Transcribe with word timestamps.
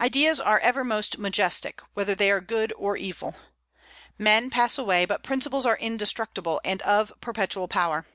Ideas 0.00 0.38
are 0.38 0.60
ever 0.60 0.84
most 0.84 1.18
majestic, 1.18 1.82
whether 1.94 2.14
they 2.14 2.30
are 2.30 2.40
good 2.40 2.72
or 2.76 2.96
evil. 2.96 3.34
Men 4.16 4.48
pass 4.48 4.78
away, 4.78 5.04
but 5.04 5.24
principles 5.24 5.66
are 5.66 5.78
indestructible 5.78 6.60
and 6.64 6.80
of 6.82 7.12
perpetual 7.20 7.66
power. 7.66 8.06